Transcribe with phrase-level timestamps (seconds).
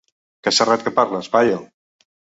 [0.47, 1.59] Que serrat que parles, paio!